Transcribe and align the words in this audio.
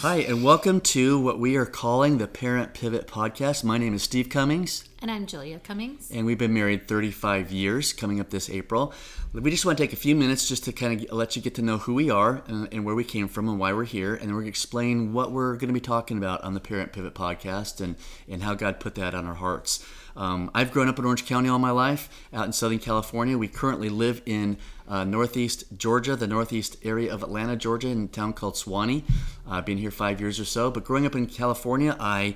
Hi, 0.00 0.18
and 0.18 0.44
welcome 0.44 0.80
to 0.82 1.18
what 1.18 1.40
we 1.40 1.56
are 1.56 1.66
calling 1.66 2.18
the 2.18 2.28
Parent 2.28 2.72
Pivot 2.72 3.08
Podcast. 3.08 3.64
My 3.64 3.78
name 3.78 3.94
is 3.94 4.04
Steve 4.04 4.28
Cummings, 4.28 4.84
And 5.02 5.10
I'm 5.10 5.26
Julia 5.26 5.58
Cummings. 5.58 6.08
and 6.12 6.24
we've 6.24 6.38
been 6.38 6.54
married 6.54 6.86
35 6.86 7.50
years 7.50 7.92
coming 7.92 8.20
up 8.20 8.30
this 8.30 8.48
April. 8.48 8.94
We 9.32 9.50
just 9.50 9.66
want 9.66 9.76
to 9.76 9.82
take 9.82 9.92
a 9.92 9.96
few 9.96 10.14
minutes 10.14 10.48
just 10.48 10.64
to 10.66 10.72
kind 10.72 11.02
of 11.02 11.12
let 11.12 11.34
you 11.34 11.42
get 11.42 11.56
to 11.56 11.62
know 11.62 11.78
who 11.78 11.94
we 11.94 12.10
are 12.10 12.44
and, 12.46 12.68
and 12.72 12.84
where 12.84 12.94
we 12.94 13.02
came 13.02 13.26
from 13.26 13.48
and 13.48 13.58
why 13.58 13.72
we're 13.72 13.84
here. 13.84 14.14
And 14.14 14.22
then 14.22 14.28
we're 14.30 14.42
going 14.42 14.44
to 14.44 14.50
explain 14.50 15.12
what 15.12 15.32
we're 15.32 15.56
going 15.56 15.68
to 15.68 15.74
be 15.74 15.80
talking 15.80 16.16
about 16.16 16.44
on 16.44 16.54
the 16.54 16.60
Parent 16.60 16.92
Pivot 16.92 17.14
Podcast 17.14 17.80
and, 17.80 17.96
and 18.28 18.44
how 18.44 18.54
God 18.54 18.78
put 18.78 18.94
that 18.94 19.16
on 19.16 19.26
our 19.26 19.34
hearts. 19.34 19.84
Um, 20.18 20.50
I've 20.52 20.72
grown 20.72 20.88
up 20.88 20.98
in 20.98 21.04
Orange 21.04 21.24
County 21.24 21.48
all 21.48 21.60
my 21.60 21.70
life, 21.70 22.10
out 22.34 22.44
in 22.44 22.52
Southern 22.52 22.80
California. 22.80 23.38
We 23.38 23.46
currently 23.46 23.88
live 23.88 24.20
in 24.26 24.58
uh, 24.88 25.04
Northeast 25.04 25.64
Georgia, 25.76 26.16
the 26.16 26.26
Northeast 26.26 26.76
area 26.82 27.14
of 27.14 27.22
Atlanta, 27.22 27.54
Georgia, 27.54 27.86
in 27.88 28.04
a 28.04 28.08
town 28.08 28.32
called 28.32 28.54
Suwanee. 28.54 29.04
I've 29.48 29.64
been 29.64 29.78
here 29.78 29.92
five 29.92 30.20
years 30.20 30.40
or 30.40 30.44
so. 30.44 30.72
But 30.72 30.84
growing 30.84 31.06
up 31.06 31.14
in 31.14 31.26
California, 31.26 31.96
I, 32.00 32.34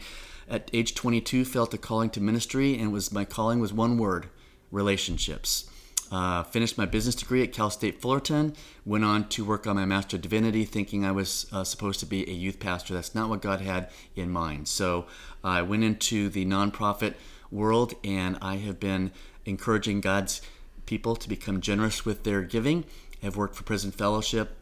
at 0.48 0.70
age 0.72 0.94
22, 0.94 1.44
felt 1.44 1.74
a 1.74 1.78
calling 1.78 2.08
to 2.10 2.20
ministry, 2.20 2.78
and 2.78 2.92
was 2.92 3.10
my 3.10 3.24
calling 3.24 3.58
was 3.58 3.72
one 3.72 3.98
word: 3.98 4.28
relationships. 4.70 5.68
Uh, 6.12 6.42
finished 6.44 6.76
my 6.76 6.84
business 6.84 7.14
degree 7.14 7.42
at 7.42 7.52
Cal 7.52 7.70
State 7.70 8.00
Fullerton. 8.00 8.54
Went 8.84 9.02
on 9.02 9.28
to 9.30 9.46
work 9.46 9.66
on 9.66 9.76
my 9.76 9.86
Master 9.86 10.16
of 10.16 10.22
Divinity, 10.22 10.66
thinking 10.66 11.04
I 11.04 11.10
was 11.10 11.46
uh, 11.50 11.64
supposed 11.64 12.00
to 12.00 12.06
be 12.06 12.28
a 12.28 12.34
youth 12.34 12.60
pastor. 12.60 12.92
That's 12.92 13.14
not 13.14 13.30
what 13.30 13.40
God 13.40 13.62
had 13.62 13.88
in 14.14 14.30
mind. 14.30 14.68
So 14.68 15.06
I 15.42 15.62
went 15.62 15.84
into 15.84 16.28
the 16.28 16.44
nonprofit 16.44 17.14
world, 17.52 17.94
and 18.02 18.38
I 18.40 18.56
have 18.56 18.80
been 18.80 19.12
encouraging 19.44 20.00
God's 20.00 20.40
people 20.86 21.14
to 21.16 21.28
become 21.28 21.60
generous 21.60 22.04
with 22.04 22.24
their 22.24 22.42
giving. 22.42 22.84
I've 23.22 23.36
worked 23.36 23.54
for 23.54 23.62
Prison 23.62 23.92
Fellowship, 23.92 24.56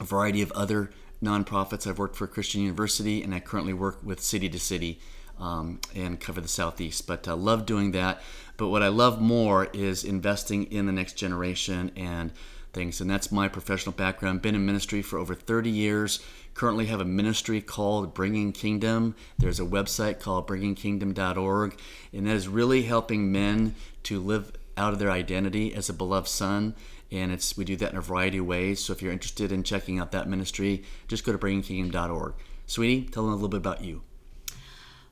a 0.00 0.04
variety 0.04 0.40
of 0.40 0.52
other 0.52 0.90
nonprofits. 1.22 1.86
I've 1.86 1.98
worked 1.98 2.16
for 2.16 2.26
Christian 2.26 2.62
University, 2.62 3.22
and 3.22 3.34
I 3.34 3.40
currently 3.40 3.74
work 3.74 3.98
with 4.02 4.20
City 4.20 4.48
to 4.48 4.58
City 4.58 5.00
um, 5.38 5.80
and 5.94 6.20
cover 6.20 6.40
the 6.40 6.48
Southeast. 6.48 7.06
But 7.06 7.28
I 7.28 7.32
love 7.32 7.66
doing 7.66 7.92
that. 7.92 8.22
But 8.56 8.68
what 8.68 8.82
I 8.82 8.88
love 8.88 9.20
more 9.20 9.68
is 9.72 10.04
investing 10.04 10.64
in 10.64 10.86
the 10.86 10.92
next 10.92 11.14
generation 11.14 11.92
and 11.96 12.32
things. 12.72 13.00
And 13.00 13.10
that's 13.10 13.32
my 13.32 13.48
professional 13.48 13.92
background. 13.92 14.42
Been 14.42 14.54
in 14.54 14.64
ministry 14.66 15.02
for 15.02 15.18
over 15.18 15.34
30 15.34 15.70
years. 15.70 16.20
Currently 16.54 16.86
have 16.86 17.00
a 17.00 17.04
ministry 17.04 17.60
called 17.60 18.14
Bringing 18.14 18.52
Kingdom. 18.52 19.14
There's 19.38 19.60
a 19.60 19.64
website 19.64 20.20
called 20.20 20.48
bringingkingdom.org, 20.48 21.78
and 22.12 22.26
that 22.26 22.34
is 22.34 22.48
really 22.48 22.82
helping 22.82 23.30
men 23.30 23.74
to 24.04 24.18
live 24.18 24.52
out 24.76 24.92
of 24.92 24.98
their 24.98 25.10
identity 25.10 25.74
as 25.74 25.88
a 25.88 25.92
beloved 25.92 26.28
son. 26.28 26.74
And 27.10 27.32
it's 27.32 27.56
we 27.56 27.64
do 27.64 27.76
that 27.76 27.92
in 27.92 27.98
a 27.98 28.02
variety 28.02 28.38
of 28.38 28.46
ways. 28.46 28.80
So 28.80 28.92
if 28.92 29.02
you're 29.02 29.12
interested 29.12 29.50
in 29.52 29.62
checking 29.62 29.98
out 29.98 30.12
that 30.12 30.28
ministry, 30.28 30.84
just 31.06 31.24
go 31.24 31.32
to 31.32 31.38
bringingkingdom.org. 31.38 32.34
Sweetie, 32.66 33.08
tell 33.08 33.24
them 33.24 33.32
a 33.32 33.36
little 33.36 33.48
bit 33.48 33.58
about 33.58 33.82
you. 33.82 34.02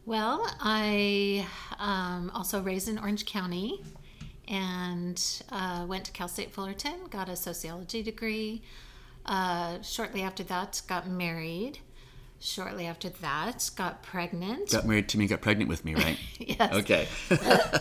Well, 0.05 0.47
I 0.61 1.47
um, 1.79 2.31
also 2.35 2.61
raised 2.61 2.89
in 2.89 2.99
Orange 2.99 3.25
County 3.25 3.83
and 4.49 5.43
uh, 5.51 5.85
went 5.89 6.05
to 6.07 6.13
Cal 6.13 6.29
State 6.29 6.53
Fullerton, 6.53 7.07
got 7.11 7.29
a 7.29 7.37
sociology 7.37 8.03
degree. 8.03 8.63
Uh, 9.25 9.83
shortly 9.83 10.23
after 10.23 10.45
that, 10.45 10.83
got 10.87 11.09
married. 11.09 11.79
Shortly 12.39 12.87
after 12.87 13.09
that, 13.09 13.71
got 13.77 14.03
pregnant. 14.03 14.71
Got 14.71 14.87
married 14.87 15.09
to 15.09 15.19
me, 15.19 15.27
got 15.27 15.41
pregnant 15.41 15.69
with 15.69 15.85
me, 15.85 15.95
right? 15.95 16.19
yes. 16.39 16.73
Okay. 16.75 17.09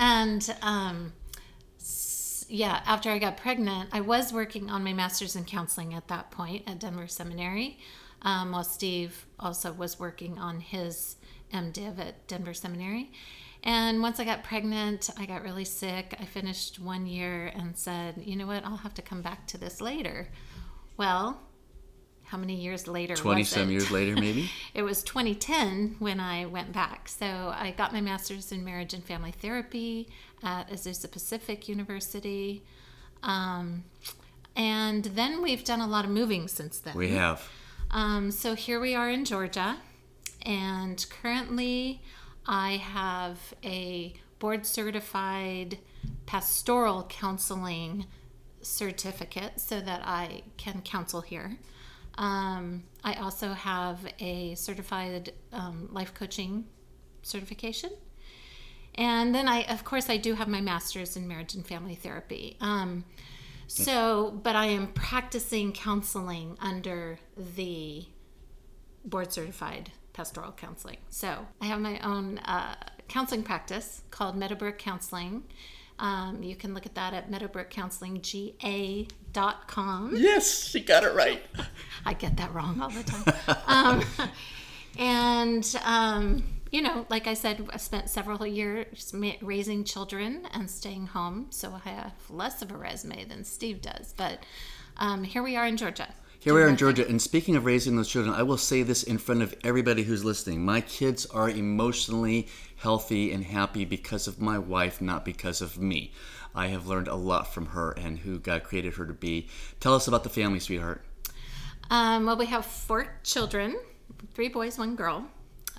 And 0.00 0.54
um, 0.62 1.12
s- 1.78 2.44
yeah, 2.48 2.82
after 2.86 3.10
I 3.10 3.18
got 3.18 3.36
pregnant, 3.36 3.88
I 3.92 4.00
was 4.00 4.32
working 4.32 4.68
on 4.70 4.84
my 4.84 4.92
master's 4.92 5.36
in 5.36 5.44
counseling 5.44 5.94
at 5.94 6.08
that 6.08 6.30
point 6.30 6.64
at 6.68 6.78
Denver 6.80 7.06
Seminary, 7.06 7.78
um, 8.22 8.52
while 8.52 8.64
Steve 8.64 9.26
also 9.38 9.72
was 9.72 9.98
working 9.98 10.38
on 10.38 10.60
his 10.60 11.16
MDiv 11.52 11.98
at 11.98 12.26
Denver 12.26 12.54
Seminary. 12.54 13.10
And 13.64 14.00
once 14.00 14.20
I 14.20 14.24
got 14.24 14.44
pregnant, 14.44 15.10
I 15.18 15.26
got 15.26 15.42
really 15.42 15.64
sick. 15.64 16.14
I 16.20 16.24
finished 16.24 16.78
one 16.78 17.06
year 17.06 17.52
and 17.54 17.76
said, 17.76 18.22
you 18.24 18.36
know 18.36 18.46
what, 18.46 18.64
I'll 18.64 18.76
have 18.78 18.94
to 18.94 19.02
come 19.02 19.20
back 19.20 19.46
to 19.48 19.58
this 19.58 19.80
later. 19.80 20.28
Well, 20.96 21.40
how 22.24 22.36
many 22.36 22.54
years 22.54 22.86
later? 22.86 23.16
20 23.16 23.40
was 23.40 23.48
some 23.48 23.70
years 23.70 23.90
later, 23.90 24.14
maybe? 24.14 24.50
It 24.74 24.82
was 24.82 25.02
2010 25.02 25.96
when 25.98 26.20
I 26.20 26.44
went 26.44 26.72
back. 26.72 27.08
So 27.08 27.26
I 27.26 27.74
got 27.76 27.92
my 27.92 28.00
master's 28.00 28.52
in 28.52 28.64
marriage 28.64 28.94
and 28.94 29.02
family 29.02 29.32
therapy 29.32 30.08
at 30.42 30.70
Azusa 30.70 31.10
Pacific 31.10 31.68
University. 31.68 32.62
Um, 33.22 33.84
and 34.54 35.04
then 35.04 35.42
we've 35.42 35.64
done 35.64 35.80
a 35.80 35.86
lot 35.86 36.04
of 36.04 36.10
moving 36.10 36.48
since 36.48 36.78
then. 36.78 36.96
We 36.96 37.08
have. 37.10 37.48
Um, 37.90 38.30
so 38.30 38.54
here 38.54 38.78
we 38.78 38.94
are 38.94 39.08
in 39.08 39.24
Georgia, 39.24 39.78
and 40.42 41.04
currently 41.22 42.02
I 42.48 42.78
have 42.78 43.38
a 43.62 44.14
board 44.38 44.64
certified 44.64 45.78
pastoral 46.24 47.04
counseling 47.08 48.06
certificate 48.62 49.60
so 49.60 49.80
that 49.80 50.00
I 50.04 50.42
can 50.56 50.80
counsel 50.82 51.20
here. 51.20 51.58
Um, 52.16 52.84
I 53.04 53.14
also 53.14 53.52
have 53.52 54.00
a 54.18 54.54
certified 54.54 55.32
um, 55.52 55.88
life 55.92 56.14
coaching 56.14 56.64
certification. 57.22 57.90
And 58.94 59.34
then 59.34 59.46
I, 59.46 59.62
of 59.64 59.84
course, 59.84 60.10
I 60.10 60.16
do 60.16 60.34
have 60.34 60.48
my 60.48 60.60
master's 60.60 61.16
in 61.16 61.28
marriage 61.28 61.54
and 61.54 61.64
family 61.64 61.94
therapy. 61.94 62.56
Um, 62.60 63.04
so, 63.68 64.40
but 64.42 64.56
I 64.56 64.66
am 64.66 64.88
practicing 64.88 65.72
counseling 65.72 66.56
under 66.60 67.18
the 67.36 68.06
board 69.04 69.32
certified 69.32 69.92
pastoral 70.18 70.50
counseling. 70.50 70.96
So 71.10 71.46
I 71.60 71.66
have 71.66 71.80
my 71.80 72.00
own 72.00 72.38
uh, 72.38 72.74
counseling 73.06 73.44
practice 73.44 74.02
called 74.10 74.34
Meadowbrook 74.34 74.76
Counseling. 74.76 75.44
Um, 76.00 76.42
you 76.42 76.56
can 76.56 76.74
look 76.74 76.86
at 76.86 76.96
that 76.96 77.14
at 77.14 77.30
meadowbrookcounselingga.com. 77.30 80.12
Yes, 80.16 80.68
she 80.68 80.80
got 80.80 81.04
it 81.04 81.14
right. 81.14 81.40
I 82.04 82.14
get 82.14 82.36
that 82.36 82.52
wrong 82.52 82.80
all 82.80 82.90
the 82.90 83.04
time. 83.04 83.32
um, 83.68 84.02
and, 84.98 85.80
um, 85.84 86.42
you 86.72 86.82
know, 86.82 87.06
like 87.08 87.28
I 87.28 87.34
said, 87.34 87.68
I 87.72 87.76
spent 87.76 88.10
several 88.10 88.44
years 88.44 89.14
raising 89.40 89.84
children 89.84 90.48
and 90.52 90.68
staying 90.68 91.06
home. 91.06 91.46
So 91.50 91.80
I 91.84 91.90
have 91.90 92.14
less 92.28 92.60
of 92.60 92.72
a 92.72 92.76
resume 92.76 93.24
than 93.24 93.44
Steve 93.44 93.82
does. 93.82 94.14
But 94.16 94.42
um, 94.96 95.22
here 95.22 95.44
we 95.44 95.54
are 95.54 95.64
in 95.64 95.76
Georgia. 95.76 96.08
Here 96.48 96.54
we 96.54 96.62
are 96.62 96.68
in 96.68 96.78
Georgia, 96.78 97.06
and 97.06 97.20
speaking 97.20 97.56
of 97.56 97.66
raising 97.66 97.96
those 97.96 98.08
children, 98.08 98.34
I 98.34 98.42
will 98.42 98.56
say 98.56 98.82
this 98.82 99.02
in 99.02 99.18
front 99.18 99.42
of 99.42 99.54
everybody 99.62 100.04
who's 100.04 100.24
listening. 100.24 100.64
My 100.64 100.80
kids 100.80 101.26
are 101.26 101.50
emotionally 101.50 102.48
healthy 102.76 103.32
and 103.32 103.44
happy 103.44 103.84
because 103.84 104.26
of 104.26 104.40
my 104.40 104.58
wife, 104.58 105.02
not 105.02 105.26
because 105.26 105.60
of 105.60 105.76
me. 105.76 106.10
I 106.54 106.68
have 106.68 106.86
learned 106.86 107.06
a 107.06 107.16
lot 107.16 107.52
from 107.52 107.66
her 107.66 107.90
and 107.90 108.20
who 108.20 108.38
God 108.38 108.64
created 108.64 108.94
her 108.94 109.04
to 109.04 109.12
be. 109.12 109.46
Tell 109.78 109.94
us 109.94 110.08
about 110.08 110.24
the 110.24 110.30
family, 110.30 110.58
sweetheart. 110.58 111.04
Um, 111.90 112.24
well, 112.24 112.38
we 112.38 112.46
have 112.46 112.64
four 112.64 113.18
children 113.24 113.78
three 114.32 114.48
boys, 114.48 114.78
one 114.78 114.96
girl. 114.96 115.26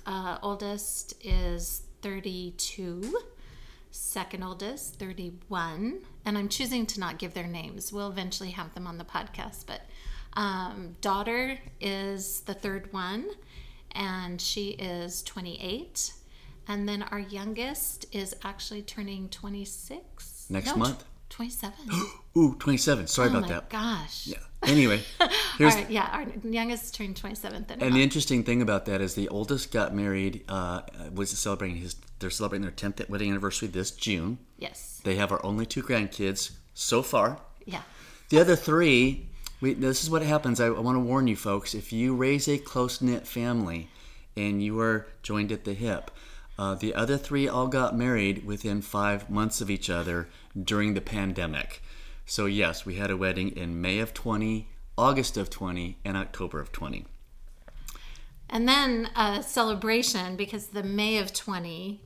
Uh, 0.06 0.38
oldest 0.40 1.14
is 1.20 1.82
32, 2.02 3.18
second 3.90 4.44
oldest, 4.44 5.00
31. 5.00 6.02
And 6.24 6.38
I'm 6.38 6.48
choosing 6.48 6.86
to 6.86 7.00
not 7.00 7.18
give 7.18 7.34
their 7.34 7.48
names. 7.48 7.92
We'll 7.92 8.08
eventually 8.08 8.50
have 8.52 8.72
them 8.74 8.86
on 8.86 8.98
the 8.98 9.04
podcast. 9.04 9.64
But 9.66 9.80
um, 10.34 10.96
daughter 11.00 11.58
is 11.80 12.40
the 12.42 12.54
third 12.54 12.92
one, 12.92 13.26
and 13.92 14.40
she 14.40 14.70
is 14.70 15.22
28. 15.22 16.12
And 16.68 16.88
then 16.88 17.02
our 17.04 17.18
youngest 17.18 18.06
is 18.12 18.36
actually 18.44 18.82
turning 18.82 19.28
26. 19.28 20.46
Next 20.50 20.66
No, 20.66 20.76
month? 20.76 21.04
27. 21.30 21.72
Ooh, 22.36 22.54
27. 22.58 23.06
Sorry 23.06 23.28
oh 23.28 23.30
about 23.30 23.42
my 23.42 23.48
that. 23.48 23.70
gosh. 23.70 24.26
Yeah. 24.28 24.36
Anyway, 24.62 25.00
here's 25.58 25.74
right, 25.74 25.90
yeah, 25.90 26.08
our 26.12 26.26
youngest 26.48 26.94
turned 26.94 27.16
27th. 27.16 27.70
and 27.80 27.94
the 27.94 28.02
interesting 28.02 28.44
thing 28.44 28.60
about 28.60 28.84
that 28.84 29.00
is 29.00 29.14
the 29.14 29.26
oldest 29.30 29.72
got 29.72 29.94
married. 29.94 30.44
Uh, 30.48 30.82
was 31.14 31.30
celebrating 31.30 31.78
his. 31.78 31.96
They're 32.18 32.28
celebrating 32.28 32.62
their 32.62 32.70
10th 32.90 33.08
wedding 33.08 33.30
anniversary 33.30 33.68
this 33.68 33.90
June. 33.90 34.38
yes. 34.58 35.00
They 35.02 35.14
have 35.16 35.32
our 35.32 35.44
only 35.44 35.64
two 35.64 35.82
grandkids 35.82 36.50
so 36.74 37.02
far. 37.02 37.40
Yeah. 37.64 37.80
The 38.28 38.38
other 38.38 38.54
three, 38.54 39.29
we, 39.60 39.74
this 39.74 40.02
is 40.02 40.10
what 40.10 40.22
happens. 40.22 40.60
I, 40.60 40.66
I 40.66 40.80
want 40.80 40.96
to 40.96 41.00
warn 41.00 41.26
you 41.26 41.36
folks 41.36 41.74
if 41.74 41.92
you 41.92 42.14
raise 42.14 42.48
a 42.48 42.58
close 42.58 43.00
knit 43.00 43.26
family 43.26 43.88
and 44.36 44.62
you 44.62 44.78
are 44.80 45.06
joined 45.22 45.52
at 45.52 45.64
the 45.64 45.74
hip, 45.74 46.10
uh, 46.58 46.74
the 46.74 46.94
other 46.94 47.16
three 47.16 47.48
all 47.48 47.68
got 47.68 47.96
married 47.96 48.44
within 48.44 48.82
five 48.82 49.30
months 49.30 49.60
of 49.60 49.70
each 49.70 49.88
other 49.88 50.28
during 50.62 50.94
the 50.94 51.00
pandemic. 51.00 51.82
So, 52.26 52.46
yes, 52.46 52.86
we 52.86 52.96
had 52.96 53.10
a 53.10 53.16
wedding 53.16 53.56
in 53.56 53.80
May 53.80 53.98
of 53.98 54.14
20, 54.14 54.68
August 54.96 55.36
of 55.36 55.50
20, 55.50 55.98
and 56.04 56.16
October 56.16 56.60
of 56.60 56.70
20. 56.70 57.06
And 58.48 58.68
then 58.68 59.08
a 59.16 59.42
celebration 59.42 60.36
because 60.36 60.66
the 60.66 60.82
May 60.82 61.18
of 61.18 61.32
20, 61.32 62.00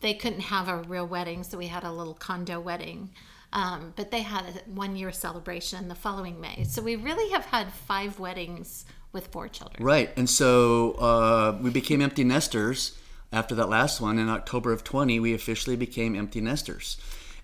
they 0.00 0.14
couldn't 0.14 0.40
have 0.40 0.68
a 0.68 0.82
real 0.82 1.06
wedding, 1.06 1.42
so 1.42 1.56
we 1.56 1.68
had 1.68 1.84
a 1.84 1.92
little 1.92 2.14
condo 2.14 2.60
wedding. 2.60 3.10
Um, 3.52 3.94
but 3.96 4.10
they 4.10 4.22
had 4.22 4.44
a 4.44 4.70
one 4.70 4.96
year 4.96 5.10
celebration 5.10 5.88
the 5.88 5.94
following 5.94 6.40
May. 6.40 6.64
So 6.64 6.82
we 6.82 6.96
really 6.96 7.30
have 7.32 7.46
had 7.46 7.72
five 7.72 8.18
weddings 8.18 8.84
with 9.12 9.28
four 9.28 9.48
children. 9.48 9.82
Right. 9.84 10.10
And 10.16 10.28
so 10.28 10.92
uh, 10.92 11.58
we 11.60 11.70
became 11.70 12.02
empty 12.02 12.24
nesters 12.24 12.98
after 13.32 13.54
that 13.54 13.68
last 13.68 14.00
one. 14.00 14.18
In 14.18 14.28
October 14.28 14.72
of 14.72 14.84
20, 14.84 15.18
we 15.20 15.34
officially 15.34 15.76
became 15.76 16.14
empty 16.14 16.40
nesters. 16.40 16.98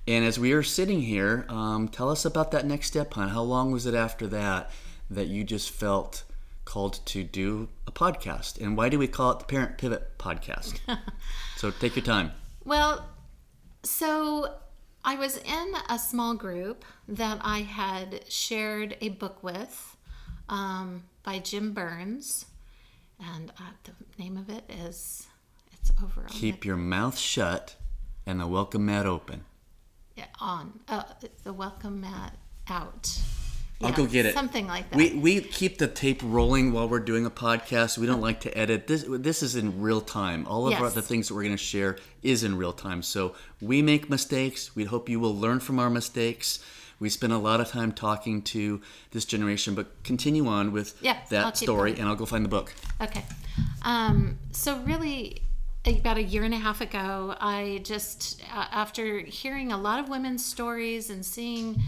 And 0.07 0.25
as 0.25 0.39
we 0.39 0.53
are 0.53 0.63
sitting 0.63 1.01
here, 1.01 1.47
um, 1.49 1.89
tell 1.89 2.11
us 2.11 2.25
about 2.27 2.51
that 2.51 2.67
next 2.67 2.89
step, 2.89 3.15
hon. 3.15 3.31
How 3.31 3.43
long 3.43 3.73
was 3.73 3.87
it 3.87 3.95
after 3.95 4.27
that 4.29 4.71
that 5.09 5.29
you 5.29 5.45
just 5.45 5.71
felt 5.71 6.25
called 6.67 7.01
to 7.07 7.25
do 7.25 7.69
a 7.87 7.93
podcast? 7.93 8.61
And 8.61 8.77
why 8.77 8.91
do 8.91 8.99
we 8.99 9.09
call 9.09 9.33
it 9.33 9.39
the 9.39 9.45
Parent 9.47 9.79
Pivot 9.79 10.19
Podcast? 10.19 10.79
so 11.57 11.71
take 11.71 11.97
your 11.97 12.05
time. 12.05 12.33
Well, 12.65 13.07
so 13.83 14.55
I 15.07 15.17
was 15.17 15.37
in 15.37 15.73
a 15.91 15.99
small 15.99 16.35
group 16.35 16.85
that 17.07 17.39
I 17.43 17.59
had 17.61 18.25
shared 18.31 18.97
a 19.03 19.11
book 19.11 19.43
with 19.43 19.97
um, 20.49 21.05
by 21.23 21.41
Jim 21.41 21.75
Burns. 21.75 22.47
And 23.21 23.51
uh, 23.59 23.71
the 23.85 23.93
name 24.23 24.39
of 24.39 24.49
it 24.49 24.65
is, 24.69 25.27
it's 25.73 25.93
over 26.03 26.23
on 26.23 26.29
Keep 26.29 26.65
your 26.65 26.77
mouth 26.77 27.19
shut 27.19 27.77
and 28.27 28.41
the 28.41 28.47
welcome 28.47 28.87
mat 28.87 29.05
open. 29.05 29.45
the, 30.17 30.23
on, 30.41 30.81
uh, 30.89 31.05
the 31.45 31.53
welcome 31.53 32.01
mat 32.01 32.37
out. 32.69 33.19
I'll 33.83 33.91
Yeah, 33.91 33.97
go 33.97 34.07
get 34.07 34.27
it. 34.27 34.35
Something 34.35 34.67
like 34.67 34.89
that. 34.91 34.97
We 34.97 35.15
we 35.15 35.41
keep 35.41 35.79
the 35.79 35.89
tape 35.89 36.21
rolling 36.23 36.73
while 36.73 36.89
we're 36.89 37.01
doing 37.01 37.27
a 37.27 37.31
podcast. 37.31 37.99
We 37.99 38.07
don't 38.07 38.21
like 38.21 38.41
to 38.41 38.57
edit. 38.57 38.87
This 38.87 39.05
this 39.09 39.43
is 39.43 39.57
in 39.57 39.81
real 39.81 40.01
time. 40.01 40.47
All 40.47 40.67
of 40.69 40.75
our, 40.75 40.91
the 40.91 41.03
things 41.03 41.29
that 41.29 41.35
we're 41.35 41.43
going 41.43 41.57
to 41.57 41.63
share 41.63 41.99
is 42.23 42.45
in 42.45 42.57
real 42.57 42.73
time. 42.73 43.03
So 43.03 43.35
we 43.61 43.83
make 43.83 44.09
mistakes. 44.09 44.75
We 44.77 44.85
hope 44.85 45.09
you 45.09 45.19
will 45.21 45.35
learn 45.37 45.61
from 45.61 45.79
our 45.79 45.91
mistakes. 45.91 46.61
We 47.01 47.11
spend 47.11 47.33
a 47.33 47.39
lot 47.39 47.61
of 47.61 47.69
time 47.69 47.91
talking 47.93 48.41
to 48.43 48.81
this 49.11 49.25
generation, 49.25 49.75
but 49.75 50.03
continue 50.05 50.47
on 50.47 50.71
with 50.73 50.97
Yeah, 51.03 51.19
that 51.31 51.57
story, 51.57 51.91
going. 51.91 52.01
and 52.01 52.09
I'll 52.09 52.17
go 52.17 52.25
find 52.25 52.45
the 52.45 52.49
book. 52.49 52.73
Okay. 53.01 53.25
Um, 53.83 54.39
so 54.53 54.79
really, 54.85 55.43
about 55.85 56.17
a 56.17 56.23
year 56.23 56.45
and 56.45 56.55
a 56.55 56.59
half 56.59 56.81
ago, 56.81 57.35
I 57.41 57.81
just 57.83 58.41
uh, 58.55 58.67
after 58.71 59.19
hearing 59.19 59.73
a 59.73 59.77
lot 59.77 59.99
of 59.99 60.09
women's 60.09 60.45
stories 60.45 61.11
and 61.11 61.27
seeing 61.27 61.83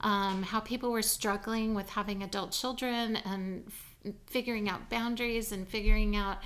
um, 0.00 0.42
how 0.42 0.60
people 0.60 0.90
were 0.90 1.02
struggling 1.02 1.74
with 1.74 1.90
having 1.90 2.22
adult 2.22 2.52
children 2.52 3.16
and 3.16 3.64
f- 3.66 4.12
figuring 4.26 4.68
out 4.68 4.88
boundaries 4.88 5.52
and 5.52 5.68
figuring 5.68 6.16
out, 6.16 6.38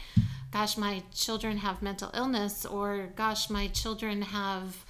gosh, 0.50 0.76
my 0.76 1.02
children 1.12 1.58
have 1.58 1.82
mental 1.82 2.10
illness, 2.14 2.66
or 2.66 3.08
gosh, 3.14 3.50
my 3.50 3.68
children 3.68 4.22
have 4.22 4.84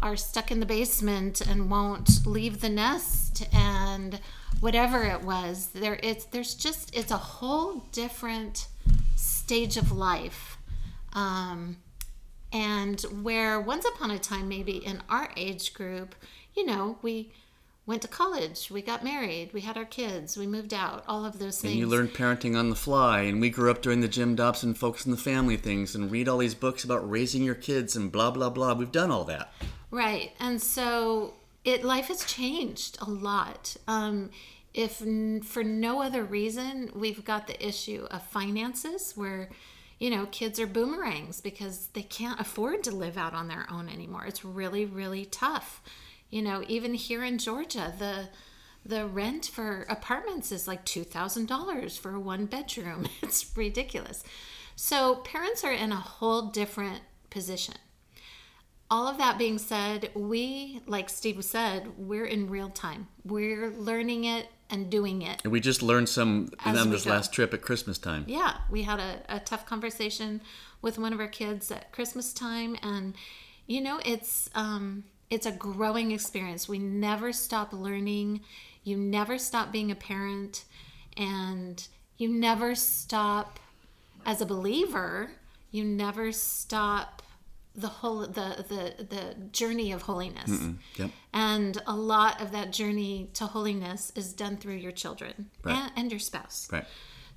are 0.00 0.16
stuck 0.16 0.50
in 0.50 0.60
the 0.60 0.66
basement 0.66 1.40
and 1.40 1.70
won't 1.70 2.26
leave 2.26 2.60
the 2.60 2.68
nest 2.68 3.46
and 3.54 4.20
whatever 4.60 5.04
it 5.04 5.22
was 5.22 5.68
there 5.68 5.98
it's 6.02 6.26
there's 6.26 6.54
just 6.54 6.94
it's 6.94 7.10
a 7.10 7.16
whole 7.16 7.76
different 7.92 8.68
stage 9.14 9.76
of 9.76 9.92
life. 9.92 10.58
Um, 11.14 11.78
and 12.52 13.00
where 13.22 13.58
once 13.60 13.86
upon 13.86 14.10
a 14.10 14.18
time 14.18 14.48
maybe 14.48 14.76
in 14.76 15.02
our 15.08 15.30
age 15.36 15.72
group 15.72 16.14
you 16.54 16.64
know 16.64 16.98
we 17.02 17.32
went 17.86 18.02
to 18.02 18.08
college 18.08 18.68
we 18.70 18.82
got 18.82 19.04
married 19.04 19.50
we 19.52 19.60
had 19.60 19.76
our 19.76 19.84
kids 19.84 20.36
we 20.36 20.46
moved 20.46 20.74
out 20.74 21.04
all 21.06 21.24
of 21.24 21.38
those 21.38 21.60
things 21.60 21.72
And 21.72 21.80
you 21.80 21.86
learned 21.86 22.10
parenting 22.10 22.58
on 22.58 22.68
the 22.68 22.76
fly. 22.76 23.20
And 23.22 23.40
we 23.40 23.50
grew 23.50 23.70
up 23.70 23.82
during 23.82 24.00
the 24.00 24.08
Jim 24.08 24.34
Dobson 24.34 24.74
Focus 24.74 25.06
on 25.06 25.12
the 25.12 25.16
Family 25.18 25.56
things 25.56 25.94
and 25.94 26.10
read 26.10 26.28
all 26.28 26.38
these 26.38 26.54
books 26.54 26.84
about 26.84 27.08
raising 27.08 27.42
your 27.42 27.54
kids 27.54 27.96
and 27.96 28.10
blah, 28.10 28.30
blah, 28.30 28.50
blah. 28.50 28.74
We've 28.74 28.90
done 28.92 29.10
all 29.10 29.24
that. 29.24 29.52
Right. 29.90 30.32
And 30.40 30.60
so 30.60 31.34
it 31.64 31.84
life 31.84 32.08
has 32.08 32.24
changed 32.24 32.98
a 33.00 33.08
lot. 33.08 33.76
Um, 33.86 34.30
if 34.74 35.00
n- 35.02 35.42
for 35.42 35.64
no 35.64 36.02
other 36.02 36.24
reason, 36.24 36.90
we've 36.94 37.24
got 37.24 37.46
the 37.46 37.66
issue 37.66 38.06
of 38.10 38.22
finances 38.22 39.12
where 39.16 39.48
you 39.98 40.10
know 40.10 40.26
kids 40.26 40.60
are 40.60 40.66
boomerangs 40.66 41.40
because 41.40 41.88
they 41.94 42.02
can't 42.02 42.38
afford 42.38 42.84
to 42.84 42.90
live 42.90 43.16
out 43.16 43.32
on 43.32 43.48
their 43.48 43.66
own 43.70 43.88
anymore. 43.88 44.26
It's 44.26 44.44
really 44.44 44.84
really 44.84 45.24
tough. 45.24 45.82
You 46.36 46.42
know, 46.42 46.62
even 46.68 46.92
here 46.92 47.24
in 47.24 47.38
Georgia, 47.38 47.94
the 47.98 48.28
the 48.84 49.06
rent 49.06 49.46
for 49.46 49.84
apartments 49.88 50.52
is 50.52 50.68
like 50.68 50.84
$2,000 50.84 51.98
for 51.98 52.20
one 52.20 52.46
bedroom. 52.46 53.08
It's 53.22 53.56
ridiculous. 53.56 54.22
So 54.76 55.16
parents 55.16 55.64
are 55.64 55.72
in 55.72 55.90
a 55.90 55.96
whole 55.96 56.42
different 56.42 57.00
position 57.30 57.74
all 58.90 59.08
of 59.08 59.18
that 59.18 59.38
being 59.38 59.58
said, 59.58 60.10
we, 60.14 60.80
like 60.86 61.08
Steve 61.08 61.44
said, 61.44 61.88
we're 61.98 62.24
in 62.24 62.48
real 62.48 62.68
time. 62.68 63.08
We're 63.24 63.70
learning 63.70 64.24
it 64.24 64.46
and 64.70 64.90
doing 64.90 65.22
it. 65.22 65.40
And 65.42 65.52
we 65.52 65.60
just 65.60 65.82
learned 65.82 66.08
some 66.08 66.50
on 66.64 66.90
this 66.90 67.04
go. 67.04 67.10
last 67.10 67.32
trip 67.32 67.52
at 67.52 67.62
Christmas 67.62 67.98
time. 67.98 68.24
Yeah, 68.28 68.58
we 68.70 68.82
had 68.82 69.00
a, 69.00 69.22
a 69.28 69.40
tough 69.40 69.66
conversation 69.66 70.40
with 70.82 70.98
one 70.98 71.12
of 71.12 71.20
our 71.20 71.28
kids 71.28 71.70
at 71.70 71.90
Christmas 71.90 72.32
time, 72.32 72.76
and 72.82 73.14
you 73.66 73.80
know, 73.80 74.00
it's 74.04 74.48
um, 74.54 75.04
it's 75.30 75.46
a 75.46 75.52
growing 75.52 76.12
experience. 76.12 76.68
We 76.68 76.78
never 76.78 77.32
stop 77.32 77.72
learning. 77.72 78.40
You 78.84 78.96
never 78.96 79.38
stop 79.38 79.72
being 79.72 79.90
a 79.90 79.96
parent, 79.96 80.64
and 81.16 81.86
you 82.16 82.28
never 82.28 82.74
stop 82.74 83.58
as 84.24 84.40
a 84.40 84.46
believer. 84.46 85.32
You 85.70 85.84
never 85.84 86.32
stop 86.32 87.22
the 87.74 87.88
whole 87.88 88.20
the 88.20 88.64
the 88.68 89.04
the 89.04 89.34
journey 89.52 89.92
of 89.92 90.02
holiness. 90.02 90.50
Yep. 90.96 91.10
And 91.32 91.82
a 91.86 91.94
lot 91.94 92.40
of 92.40 92.52
that 92.52 92.72
journey 92.72 93.30
to 93.34 93.46
holiness 93.46 94.12
is 94.14 94.32
done 94.32 94.56
through 94.56 94.76
your 94.76 94.92
children 94.92 95.50
and, 95.64 95.92
and 95.96 96.10
your 96.10 96.20
spouse. 96.20 96.68
Right. 96.72 96.86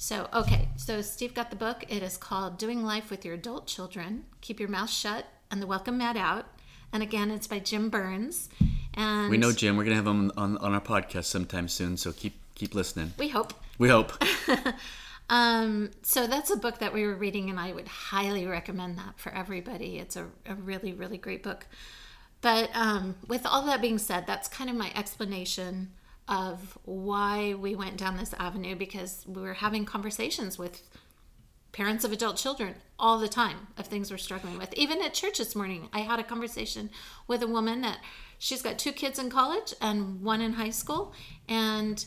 So, 0.02 0.30
okay, 0.34 0.70
so 0.78 1.02
Steve 1.02 1.34
got 1.34 1.50
the 1.50 1.58
book. 1.58 1.84
It 1.90 2.02
is 2.02 2.16
called 2.16 2.58
Doing 2.58 2.86
Life 2.86 3.12
with 3.12 3.26
Your 3.26 3.34
Adult 3.34 3.68
Children. 3.68 4.24
Keep 4.40 4.62
your 4.62 4.70
mouth 4.70 4.90
shut 4.90 5.26
and 5.52 5.62
the 5.62 5.68
welcome 5.68 5.98
mat 5.98 6.16
out. 6.16 6.46
And 6.92 7.04
again, 7.04 7.32
it's 7.32 7.48
by 7.48 7.60
Jim 7.60 7.90
Burns. 7.90 8.50
And 8.94 9.30
We 9.30 9.38
know 9.38 9.52
Jim. 9.52 9.78
We're 9.78 9.84
gonna 9.84 9.96
have 9.96 10.08
him 10.08 10.32
on, 10.38 10.58
on 10.58 10.74
our 10.74 10.82
podcast 10.82 11.26
sometime 11.26 11.68
soon. 11.68 11.98
So 11.98 12.12
keep 12.12 12.40
keep 12.56 12.76
listening. 12.76 13.14
we 13.18 13.30
hope. 13.30 13.54
We 13.78 13.90
hope. 13.90 14.12
Um, 15.30 15.92
so 16.02 16.26
that's 16.26 16.50
a 16.50 16.58
book 16.58 16.80
that 16.80 16.94
we 16.94 17.06
were 17.06 17.16
reading, 17.16 17.50
and 17.50 17.60
I 17.60 17.72
would 17.72 17.88
highly 17.88 18.48
recommend 18.48 18.98
that 18.98 19.20
for 19.20 19.32
everybody. 19.32 20.00
It's 20.00 20.16
a, 20.16 20.26
a 20.46 20.56
really, 20.56 20.92
really 20.92 21.18
great 21.18 21.44
book. 21.44 21.68
But 22.42 22.70
um, 22.74 23.16
with 23.28 23.46
all 23.46 23.66
that 23.66 23.82
being 23.82 24.00
said, 24.00 24.26
that's 24.26 24.48
kind 24.48 24.70
of 24.70 24.76
my 24.76 24.92
explanation 24.96 25.92
of 26.28 26.78
why 26.84 27.54
we 27.54 27.76
went 27.76 27.98
down 27.98 28.18
this 28.18 28.34
avenue 28.40 28.76
because 28.76 29.24
we 29.28 29.42
were 29.42 29.54
having 29.54 29.86
conversations 29.86 30.58
with 30.58 30.82
parents 31.72 32.04
of 32.04 32.12
adult 32.12 32.38
children 32.38 32.76
all 32.98 33.20
the 33.20 33.28
time 33.28 33.68
of 33.78 33.88
things 33.88 34.12
we're 34.12 34.18
struggling 34.18 34.58
with. 34.58 34.74
Even 34.74 35.02
at 35.02 35.14
church 35.14 35.38
this 35.38 35.56
morning, 35.56 35.90
I 35.94 36.00
had 36.00 36.20
a 36.20 36.24
conversation 36.24 36.90
with 37.28 37.42
a 37.42 37.48
woman 37.48 37.82
that 37.82 38.00
she's 38.38 38.62
got 38.62 38.80
two 38.80 38.92
kids 38.92 39.20
in 39.20 39.30
college 39.30 39.74
and 39.82 40.22
one 40.22 40.42
in 40.42 40.54
high 40.54 40.72
school, 40.72 41.14
and 41.48 42.06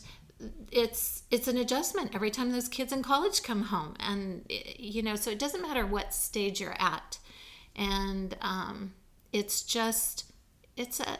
it's 0.71 1.23
it's 1.31 1.47
an 1.47 1.57
adjustment 1.57 2.13
every 2.13 2.29
time 2.29 2.51
those 2.51 2.67
kids 2.67 2.91
in 2.91 3.01
college 3.01 3.43
come 3.43 3.63
home, 3.63 3.95
and 3.99 4.45
you 4.49 5.01
know, 5.01 5.15
so 5.15 5.31
it 5.31 5.39
doesn't 5.39 5.61
matter 5.61 5.85
what 5.85 6.13
stage 6.13 6.59
you're 6.59 6.75
at, 6.79 7.19
and 7.75 8.35
um, 8.41 8.93
it's 9.31 9.63
just 9.63 10.31
it's 10.75 10.99
a 10.99 11.17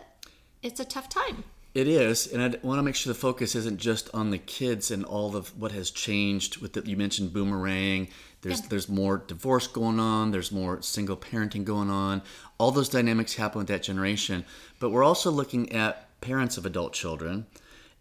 it's 0.61 0.79
a 0.79 0.85
tough 0.85 1.09
time. 1.09 1.43
It 1.73 1.87
is, 1.87 2.27
and 2.27 2.41
I 2.43 2.59
want 2.61 2.77
to 2.77 2.83
make 2.83 2.93
sure 2.93 3.11
the 3.11 3.19
focus 3.19 3.55
isn't 3.55 3.77
just 3.79 4.07
on 4.13 4.29
the 4.29 4.37
kids 4.37 4.91
and 4.91 5.03
all 5.03 5.35
of 5.35 5.59
what 5.59 5.71
has 5.71 5.89
changed. 5.89 6.57
With 6.57 6.73
the, 6.73 6.81
you 6.87 6.95
mentioned 6.95 7.33
boomerang, 7.33 8.09
there's 8.41 8.59
Yeah. 8.61 8.67
there's 8.69 8.87
more 8.89 9.17
divorce 9.17 9.65
going 9.65 9.99
on, 9.99 10.29
there's 10.29 10.51
more 10.51 10.83
single 10.83 11.17
parenting 11.17 11.65
going 11.65 11.89
on. 11.89 12.21
All 12.59 12.69
those 12.71 12.89
dynamics 12.89 13.35
happen 13.35 13.57
with 13.57 13.67
that 13.69 13.81
generation, 13.81 14.45
but 14.79 14.91
we're 14.91 15.03
also 15.03 15.31
looking 15.31 15.71
at 15.71 16.09
parents 16.21 16.57
of 16.57 16.65
adult 16.65 16.93
children, 16.93 17.47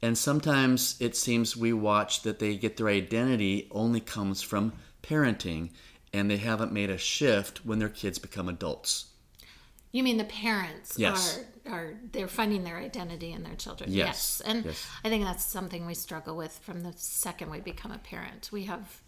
and 0.03 0.19
sometimes 0.19 0.97
it 1.01 1.17
seems 1.17 1.57
we 1.57 1.73
watch 1.73 2.23
that 2.23 2.41
they 2.41 2.57
get 2.57 2.77
their 2.77 2.89
identity 2.89 3.69
only 3.71 4.01
comes 4.01 4.43
from 4.43 4.75
parenting, 5.03 5.71
and 6.13 6.31
they 6.31 6.37
haven't 6.37 6.73
made 6.73 6.91
a 6.91 6.99
shift 6.99 7.65
when 7.65 7.79
their 7.79 7.89
kids 7.89 8.19
become 8.19 8.51
adults. 8.51 9.07
You 9.93 10.03
mean 10.03 10.19
the 10.19 10.25
parents 10.25 10.99
Yes. 10.99 11.39
are 11.39 11.45
are 11.71 11.95
they're 12.13 12.29
finding 12.29 12.65
their 12.65 12.79
identity 12.79 13.33
in 13.33 13.43
their 13.43 13.55
children? 13.55 13.91
Yes. 13.93 14.41
and 14.45 14.65
Yes. 14.65 14.87
I 15.05 15.09
think 15.09 15.25
that's 15.25 15.45
something 15.45 15.87
we 15.87 15.95
struggle 15.95 16.37
with 16.37 16.59
from 16.63 16.83
the 16.83 16.93
second 16.97 17.51
we 17.51 17.61
become 17.61 17.93
a 17.93 17.99
parent. 17.99 18.51
We 18.53 18.65
have 18.65 19.01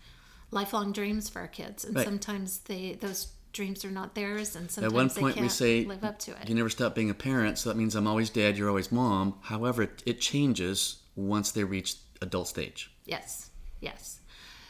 lifelong 0.50 0.92
dreams 0.92 1.28
for 1.28 1.40
our 1.40 1.48
kids, 1.48 1.84
and 1.84 1.96
Right. 1.96 2.04
sometimes 2.04 2.58
they 2.60 2.94
those 2.94 3.28
dreams 3.52 3.84
are 3.84 3.90
not 3.90 4.14
theirs, 4.14 4.56
and 4.56 4.70
sometimes 4.70 4.92
At 4.92 4.96
one 4.96 5.08
they 5.08 5.20
point, 5.20 5.34
can't 5.36 5.44
we 5.44 5.48
say 5.48 5.84
live 5.84 6.02
up 6.04 6.18
to 6.20 6.32
it. 6.32 6.48
you 6.48 6.54
never 6.54 6.68
stop 6.70 6.94
being 6.94 7.10
a 7.10 7.14
parent, 7.14 7.58
so 7.58 7.68
that 7.70 7.76
means 7.76 7.94
I'm 7.94 8.06
always 8.06 8.30
dad, 8.30 8.56
you're 8.56 8.68
always 8.68 8.90
mom. 8.90 9.38
However, 9.42 9.82
it, 9.84 10.02
it 10.06 10.20
changes 10.20 11.02
once 11.16 11.52
they 11.52 11.62
reach 11.64 11.94
adult 12.20 12.48
stage. 12.48 12.90
Yes, 13.04 13.50
yes. 13.80 14.20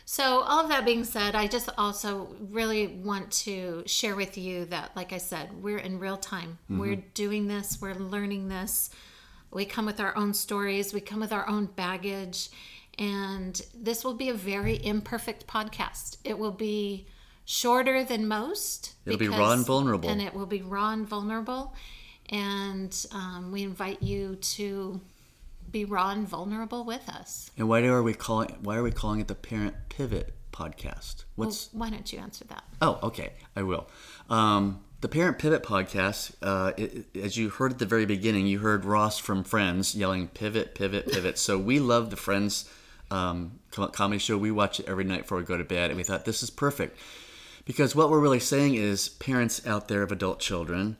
So, 0.07 0.41
all 0.41 0.61
of 0.63 0.69
that 0.69 0.85
being 0.85 1.05
said, 1.05 1.35
I 1.35 1.47
just 1.47 1.71
also 1.79 2.37
really 2.39 2.87
want 2.89 3.31
to 3.33 3.83
share 3.87 4.15
with 4.15 4.37
you 4.37 4.67
that, 4.67 4.95
like 4.95 5.13
I 5.15 5.19
said, 5.19 5.63
we're 5.63 5.79
in 5.79 5.99
real 5.99 6.19
time. 6.19 6.59
We're 6.69 6.97
doing 7.15 7.47
this, 7.49 7.79
we're 7.81 7.95
learning 7.95 8.49
this. 8.49 8.91
We 9.51 9.65
come 9.65 9.87
with 9.87 10.01
our 10.01 10.15
own 10.17 10.35
stories, 10.35 10.93
we 10.93 11.01
come 11.01 11.21
with 11.21 11.33
our 11.33 11.49
own 11.49 11.67
baggage. 11.67 12.51
And 12.99 13.61
this 13.75 14.05
will 14.05 14.15
be 14.15 14.29
a 14.29 14.35
very 14.35 14.85
imperfect 14.85 15.47
podcast. 15.47 16.19
It 16.23 16.39
will 16.39 16.53
be 16.53 17.07
shorter 17.45 18.05
than 18.05 18.29
most. 18.29 18.95
It'll 19.07 19.19
be 19.19 19.29
raw 19.29 19.53
and 19.53 19.65
vulnerable. 19.65 20.09
And 20.09 20.21
it 20.21 20.35
will 20.35 20.47
be 20.47 20.63
raw 20.63 20.93
and 20.93 21.09
vulnerable. 21.09 21.75
And 22.29 22.95
um, 23.13 23.53
we 23.53 23.63
invite 23.63 24.03
you 24.03 24.37
to 24.37 25.01
be 25.75 25.85
raw 25.85 26.13
and 26.13 26.27
vulnerable 26.27 26.85
with 26.85 27.09
us. 27.09 27.51
And 27.59 27.69
why 27.69 27.83
are 27.83 28.03
we 28.03 28.15
calling 28.15 28.57
why 28.63 28.77
are 28.77 28.83
we 28.83 28.93
calling 28.93 29.21
it 29.21 29.27
the 29.27 29.35
Parent 29.35 29.75
Pivot 29.89 30.33
podcast? 30.53 31.25
What's 31.35 31.73
well, 31.73 31.81
why 31.81 31.91
don't 31.91 32.11
you 32.13 32.21
answer 32.21 32.45
that? 32.45 32.63
Oh, 32.81 33.01
okay, 33.03 33.33
I 33.57 33.65
will. 33.65 33.89
Um, 34.31 34.85
the 35.01 35.09
Parent 35.09 35.39
Pivot 35.39 35.65
podcast, 35.65 36.33
uh, 36.41 36.73
it, 36.77 37.07
as 37.17 37.37
you 37.37 37.51
heard 37.51 37.73
at 37.73 37.79
the 37.81 37.87
very 37.87 38.07
beginning, 38.07 38.47
you 38.47 38.61
heard 38.61 38.85
Ross 38.85 39.19
from 39.19 39.43
Friends 39.43 39.97
yelling 39.97 40.29
"pivot, 40.29 40.77
pivot, 40.77 41.11
pivot." 41.11 41.39
so 41.39 41.59
we 41.59 41.81
love 41.81 42.11
the 42.11 42.17
Friends 42.17 42.71
um, 43.11 43.59
comedy 43.73 44.21
show. 44.21 44.39
We 44.39 44.53
watch 44.53 44.79
it 44.79 44.89
every 44.89 45.05
night 45.05 45.23
before 45.23 45.39
we 45.39 45.45
go 45.45 45.59
to 45.59 45.65
bed, 45.65 45.91
and 45.91 45.97
we 45.97 46.05
thought 46.05 46.25
this 46.25 46.45
is 46.45 46.51
perfect 46.51 46.97
because 47.65 47.97
what 47.97 48.11
we're 48.11 48.21
really 48.21 48.39
saying 48.39 48.77
is, 48.77 49.09
parents 49.09 49.67
out 49.67 49.89
there 49.89 50.03
of 50.03 50.13
adult 50.13 50.39
children, 50.39 50.97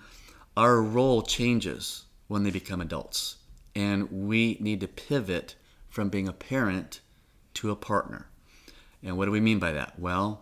our 0.57 0.83
role 0.83 1.23
changes 1.23 2.07
when 2.27 2.43
they 2.43 2.51
become 2.51 2.81
adults, 2.81 3.37
and 3.75 4.11
we 4.11 4.57
need 4.61 4.81
to 4.81 4.89
pivot 4.89 5.57
from 5.89 6.09
being 6.09 6.29
a 6.29 6.33
parent 6.33 7.01
to 7.55 7.71
a 7.71 7.77
partner. 7.77 8.27
And 9.03 9.17
what 9.17 9.27
do 9.27 9.31
we 9.31 9.41
mean 9.41 9.59
by 9.59 9.73
that? 9.73 9.99
Well, 9.99 10.41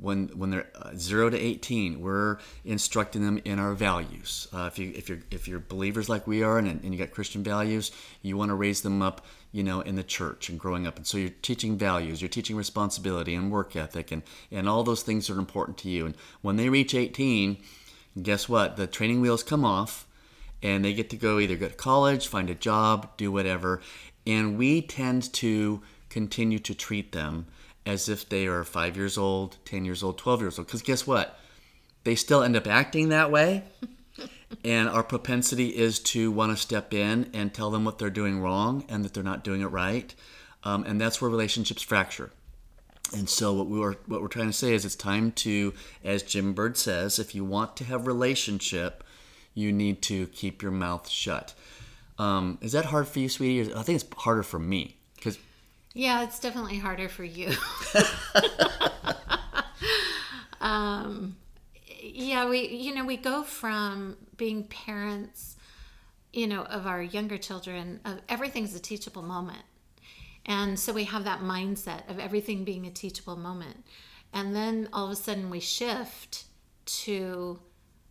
when 0.00 0.28
when 0.28 0.50
they're 0.50 0.68
uh, 0.76 0.92
zero 0.96 1.28
to 1.28 1.36
eighteen, 1.36 2.00
we're 2.00 2.38
instructing 2.64 3.24
them 3.24 3.40
in 3.44 3.58
our 3.58 3.74
values. 3.74 4.46
Uh, 4.52 4.66
if 4.70 4.78
you 4.78 4.92
if 4.94 5.08
you're 5.08 5.22
if 5.30 5.48
you're 5.48 5.58
believers 5.58 6.08
like 6.08 6.26
we 6.26 6.42
are, 6.42 6.58
and, 6.58 6.68
and 6.68 6.92
you 6.92 6.98
got 6.98 7.10
Christian 7.10 7.42
values, 7.42 7.90
you 8.22 8.36
want 8.36 8.50
to 8.50 8.54
raise 8.54 8.82
them 8.82 9.02
up, 9.02 9.26
you 9.50 9.64
know, 9.64 9.80
in 9.80 9.96
the 9.96 10.04
church 10.04 10.48
and 10.48 10.58
growing 10.58 10.86
up. 10.86 10.96
And 10.96 11.06
so 11.06 11.18
you're 11.18 11.30
teaching 11.42 11.76
values, 11.76 12.22
you're 12.22 12.28
teaching 12.28 12.56
responsibility 12.56 13.34
and 13.34 13.50
work 13.50 13.74
ethic, 13.74 14.12
and 14.12 14.22
and 14.52 14.68
all 14.68 14.84
those 14.84 15.02
things 15.02 15.28
are 15.28 15.38
important 15.38 15.78
to 15.78 15.88
you. 15.88 16.06
And 16.06 16.14
when 16.42 16.56
they 16.56 16.68
reach 16.68 16.94
eighteen, 16.94 17.56
guess 18.22 18.48
what? 18.48 18.76
The 18.76 18.86
training 18.86 19.20
wheels 19.20 19.42
come 19.42 19.64
off, 19.64 20.06
and 20.62 20.84
they 20.84 20.92
get 20.92 21.10
to 21.10 21.16
go 21.16 21.38
either 21.38 21.56
go 21.56 21.68
to 21.68 21.74
college, 21.74 22.26
find 22.26 22.50
a 22.50 22.54
job, 22.54 23.16
do 23.16 23.30
whatever. 23.30 23.80
And 24.26 24.58
we 24.58 24.82
tend 24.82 25.32
to 25.34 25.82
continue 26.08 26.58
to 26.60 26.74
treat 26.74 27.12
them 27.12 27.46
as 27.86 28.08
if 28.08 28.28
they 28.28 28.46
are 28.46 28.64
five 28.64 28.96
years 28.96 29.16
old, 29.16 29.56
10 29.64 29.84
years 29.84 30.02
old, 30.02 30.18
12 30.18 30.40
years 30.40 30.58
old. 30.58 30.66
Because 30.66 30.82
guess 30.82 31.06
what? 31.06 31.38
They 32.04 32.14
still 32.14 32.42
end 32.42 32.56
up 32.56 32.66
acting 32.66 33.08
that 33.08 33.30
way. 33.30 33.64
and 34.64 34.88
our 34.88 35.02
propensity 35.02 35.68
is 35.68 35.98
to 36.00 36.30
want 36.30 36.52
to 36.52 36.56
step 36.56 36.92
in 36.92 37.30
and 37.32 37.52
tell 37.52 37.70
them 37.70 37.84
what 37.84 37.98
they're 37.98 38.10
doing 38.10 38.40
wrong 38.40 38.84
and 38.88 39.04
that 39.04 39.14
they're 39.14 39.22
not 39.22 39.44
doing 39.44 39.60
it 39.60 39.66
right. 39.66 40.14
Um, 40.64 40.84
and 40.84 41.00
that's 41.00 41.20
where 41.20 41.30
relationships 41.30 41.82
fracture. 41.82 42.30
And 43.14 43.28
so 43.28 43.54
what 43.54 43.68
we 43.68 43.78
were 43.78 43.96
what 44.06 44.20
we're 44.20 44.28
trying 44.28 44.48
to 44.48 44.52
say 44.52 44.74
is 44.74 44.84
it's 44.84 44.94
time 44.94 45.32
to, 45.32 45.72
as 46.04 46.22
Jim 46.22 46.52
Burns 46.52 46.80
says, 46.80 47.18
if 47.18 47.34
you 47.34 47.42
want 47.42 47.76
to 47.78 47.84
have 47.84 48.06
relationship, 48.06 49.02
you 49.58 49.72
need 49.72 50.00
to 50.02 50.26
keep 50.28 50.62
your 50.62 50.70
mouth 50.70 51.08
shut. 51.08 51.54
Um, 52.18 52.58
is 52.60 52.72
that 52.72 52.86
hard 52.86 53.08
for 53.08 53.18
you, 53.18 53.28
sweetie? 53.28 53.74
I 53.74 53.82
think 53.82 54.00
it's 54.00 54.14
harder 54.16 54.42
for 54.42 54.58
me 54.58 54.96
because 55.16 55.38
yeah, 55.94 56.22
it's 56.22 56.38
definitely 56.38 56.78
harder 56.78 57.08
for 57.08 57.24
you. 57.24 57.50
um, 60.60 61.36
yeah, 62.00 62.48
we 62.48 62.68
you 62.68 62.94
know 62.94 63.04
we 63.04 63.16
go 63.16 63.42
from 63.42 64.16
being 64.36 64.64
parents, 64.64 65.56
you 66.32 66.46
know, 66.46 66.62
of 66.62 66.86
our 66.86 67.02
younger 67.02 67.38
children. 67.38 68.00
Of 68.04 68.20
everything's 68.28 68.74
a 68.74 68.80
teachable 68.80 69.22
moment, 69.22 69.62
and 70.46 70.78
so 70.78 70.92
we 70.92 71.04
have 71.04 71.24
that 71.24 71.40
mindset 71.40 72.08
of 72.10 72.18
everything 72.18 72.64
being 72.64 72.86
a 72.86 72.90
teachable 72.90 73.36
moment, 73.36 73.84
and 74.32 74.54
then 74.54 74.88
all 74.92 75.06
of 75.06 75.12
a 75.12 75.16
sudden 75.16 75.50
we 75.50 75.60
shift 75.60 76.44
to 76.86 77.60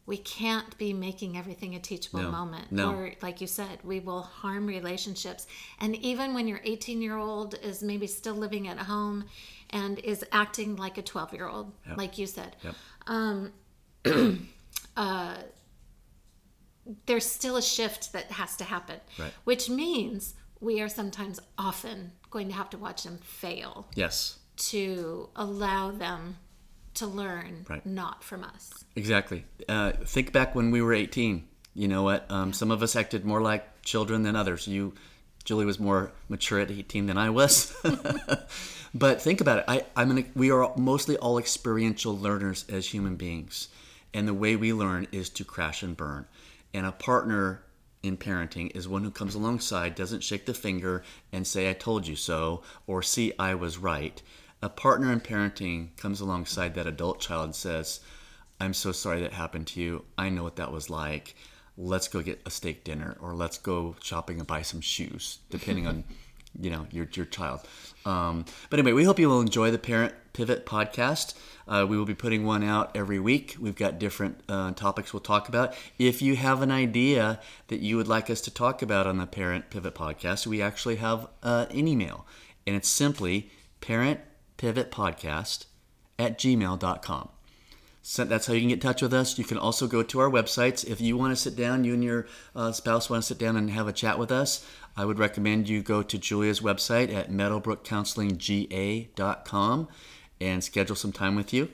we 0.08 0.18
can't 0.18 0.76
be 0.78 0.94
making 0.94 1.38
everything 1.38 1.76
a 1.76 1.80
teachable 1.80 2.22
no, 2.22 2.32
moment 2.32 2.72
no. 2.72 2.92
or 2.92 3.12
like 3.22 3.40
you 3.40 3.46
said 3.46 3.78
we 3.84 4.00
will 4.00 4.22
harm 4.22 4.66
relationships 4.66 5.46
and 5.80 5.96
even 5.98 6.34
when 6.34 6.48
your 6.48 6.62
18 6.64 7.02
year 7.02 7.18
old 7.18 7.54
is 7.62 7.84
maybe 7.84 8.08
still 8.08 8.34
living 8.34 8.68
at 8.68 8.80
home 8.80 9.26
and 9.70 10.00
is 10.00 10.26
acting 10.32 10.76
like 10.78 10.98
a 10.98 11.02
12 11.04 11.34
year 11.34 11.48
old 11.48 11.72
yep. 11.88 11.98
like 11.98 12.18
you 12.18 12.26
said 12.26 12.56
yep. 12.64 12.76
um, 13.06 13.52
uh, 14.98 15.36
there's 17.06 17.26
still 17.26 17.58
a 17.58 17.62
shift 17.62 18.14
that 18.14 18.32
has 18.32 18.56
to 18.56 18.64
happen 18.64 19.00
right. 19.20 19.34
which 19.44 19.70
means 19.70 20.34
we 20.60 20.82
are 20.82 20.90
sometimes 20.90 21.40
often 21.58 22.14
going 22.32 22.48
to 22.48 22.54
have 22.54 22.70
to 22.70 22.78
watch 22.78 23.04
them 23.04 23.20
fail 23.22 23.88
yes 23.94 24.40
to 24.56 25.30
allow 25.36 25.92
them 25.92 26.38
to 26.98 27.08
learn, 27.08 27.66
right. 27.70 27.86
not 27.86 28.24
from 28.24 28.44
us. 28.44 28.86
Exactly. 28.96 29.46
Uh, 29.68 29.92
think 30.06 30.32
back 30.32 30.56
when 30.56 30.72
we 30.72 30.82
were 30.82 30.94
18. 30.94 31.48
You 31.74 31.88
know 31.88 32.04
what? 32.04 32.30
Um, 32.32 32.54
some 32.54 32.72
of 32.72 32.82
us 32.82 32.96
acted 32.96 33.24
more 33.24 33.42
like 33.42 33.84
children 33.84 34.24
than 34.24 34.36
others. 34.36 34.68
You, 34.68 34.94
Julie, 35.44 35.66
was 35.66 35.80
more 35.80 36.12
mature 36.27 36.60
at 36.60 36.72
18 36.72 37.06
than 37.06 37.18
I 37.18 37.30
was. 37.30 37.75
but 38.96 39.22
think 39.22 39.42
about 39.42 39.60
it. 39.60 39.66
I, 39.68 39.86
I'm 39.96 40.12
an, 40.12 40.32
we 40.36 40.50
are 40.50 40.74
mostly 40.75 41.18
all 41.18 41.38
experiential 41.38 42.18
learners 42.18 42.66
as 42.68 42.88
human 42.88 43.16
beings, 43.16 43.70
and 44.13 44.27
the 44.27 44.34
way 44.34 44.56
we 44.56 44.74
learn 44.74 45.08
is 45.12 45.30
to 45.32 45.46
crash 45.46 45.84
and 45.84 45.96
burn. 45.96 46.25
And 46.74 46.86
a 46.86 46.92
partner 46.92 47.62
in 48.01 48.18
parenting 48.18 48.75
is 48.75 48.88
one 48.88 49.04
who 49.04 49.12
comes 49.12 49.36
alongside, 49.36 49.94
doesn't 49.94 50.24
shake 50.24 50.48
the 50.48 50.54
finger 50.54 51.04
and 51.32 51.46
say, 51.46 51.70
"I 51.70 51.74
told 51.74 52.08
you 52.08 52.16
so," 52.16 52.63
or 52.88 53.04
"See, 53.04 53.34
I 53.38 53.54
was 53.54 53.77
right." 53.77 54.22
A 54.62 54.70
partner 54.70 55.12
in 55.12 55.20
parenting 55.20 55.96
comes 55.98 56.20
alongside 56.20 56.74
that 56.76 56.88
adult 56.88 57.20
child 57.20 57.46
and 57.46 57.56
says, 57.56 58.00
I'm 58.60 58.74
so 58.74 58.92
sorry 58.92 59.22
that 59.22 59.34
happened 59.34 59.68
to 59.68 59.82
you. 59.82 60.06
I 60.18 60.30
know 60.30 60.44
what 60.44 60.56
that 60.56 60.72
was 60.72 60.90
like. 60.90 61.36
Let's 61.78 62.08
go 62.08 62.22
get 62.22 62.42
a 62.46 62.50
steak 62.50 62.84
dinner 62.84 63.18
or 63.22 63.36
let's 63.36 63.60
go 63.60 63.96
shopping 64.02 64.40
and 64.40 64.48
buy 64.48 64.64
some 64.64 64.82
shoes, 64.82 65.40
depending 65.52 65.86
on, 65.86 66.06
you 66.60 66.72
know, 66.72 66.88
your, 66.90 67.08
your 67.14 67.26
child. 67.26 67.62
Um, 68.04 68.46
but 68.72 68.80
anyway, 68.80 68.94
we 68.94 69.04
hope 69.04 69.20
you 69.20 69.30
will 69.30 69.42
enjoy 69.42 69.70
the 69.70 69.78
Parent 69.78 70.16
Pivot 70.34 70.66
podcast. 70.66 71.36
Uh, 71.68 71.86
we 71.88 71.96
will 71.96 72.06
be 72.06 72.16
putting 72.16 72.46
one 72.46 72.64
out 72.64 72.96
every 72.96 73.20
week. 73.20 73.58
We've 73.60 73.76
got 73.76 74.00
different 74.00 74.42
uh, 74.50 74.72
topics 74.72 75.14
we'll 75.14 75.20
talk 75.20 75.50
about. 75.50 75.76
If 76.00 76.20
you 76.24 76.36
have 76.36 76.64
an 76.64 76.72
idea 76.72 77.40
that 77.68 77.82
you 77.82 77.96
would 77.98 78.08
like 78.08 78.32
us 78.32 78.42
to 78.42 78.52
talk 78.52 78.82
about 78.82 79.06
on 79.06 79.18
the 79.18 79.28
Parent 79.28 79.70
Pivot 79.70 79.94
podcast, 79.94 80.48
we 80.48 80.64
actually 80.64 80.96
have 80.96 81.28
uh, 81.44 81.68
an 81.70 81.88
email, 81.88 82.26
and 82.66 82.76
it's 82.76 82.90
simply 82.90 83.52
parent 83.82 84.22
pivotpodcast 84.58 85.66
at 86.20 86.38
gmail.com. 86.38 87.30
So 88.02 88.24
that's 88.24 88.48
how 88.48 88.54
you 88.54 88.62
can 88.62 88.70
get 88.70 88.76
in 88.76 88.80
touch 88.80 89.02
with 89.02 89.14
us. 89.14 89.38
You 89.38 89.44
can 89.44 89.58
also 89.58 89.86
go 89.86 90.02
to 90.02 90.20
our 90.20 90.30
websites. 90.30 90.88
If 90.88 91.02
you 91.02 91.18
want 91.18 91.34
to 91.34 91.36
sit 91.36 91.58
down, 91.58 91.84
you 91.84 91.94
and 91.94 92.04
your 92.04 92.26
uh, 92.56 92.72
spouse 92.72 93.10
want 93.10 93.24
to 93.24 93.28
sit 93.28 93.38
down 93.38 93.58
and 93.58 93.70
have 93.72 93.90
a 93.90 93.94
chat 93.94 94.18
with 94.18 94.32
us, 94.32 94.66
I 94.96 95.04
would 95.04 95.20
recommend 95.20 95.68
you 95.68 95.82
go 95.82 96.04
to 96.04 96.18
Julia's 96.18 96.62
website 96.62 97.14
at 97.14 97.32
meadowbrookcounselingga.com 97.32 99.88
and 100.40 100.64
schedule 100.64 100.96
some 100.96 101.12
time 101.12 101.36
with 101.36 101.54
you 101.54 101.70